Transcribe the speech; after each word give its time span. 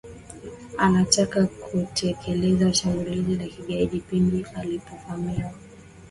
anataka 0.77 1.47
kutekeleza 1.47 2.73
shambulizi 2.73 3.35
la 3.35 3.45
kigaidi 3.47 3.99
pindi 3.99 4.45
alipovamiwa 4.55 5.51